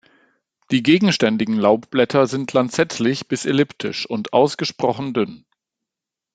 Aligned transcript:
Die 0.71 0.81
gegenständigen 0.81 1.57
Laubblätter 1.57 2.25
sind 2.25 2.51
lanzettlich 2.53 3.27
bis 3.27 3.45
elliptisch 3.45 4.07
und 4.07 4.33
ausgesprochen 4.33 5.13
dünn. 5.13 5.45